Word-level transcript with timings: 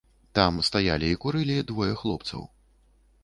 Там 0.37 0.55
стаялі 0.69 1.09
і 1.15 1.19
курылі 1.27 1.57
двое 1.71 1.91
хлопцаў. 2.01 2.41